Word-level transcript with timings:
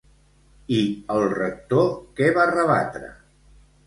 I 0.77 0.77
el 1.15 1.25
rector 1.33 1.85
què 2.21 2.31
va 2.39 2.47
rebatre? 2.53 3.11